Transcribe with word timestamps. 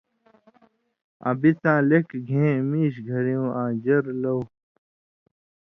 آں 1.27 1.35
بِڅاں 1.41 1.79
لیَکھہۡ 1.89 2.23
گھېں، 2.27 2.53
مېش 2.69 2.93
گھریُوں 3.09 3.49
آں 3.61 3.69
ژرہۡ 3.83 4.17
لؤ 4.21 4.39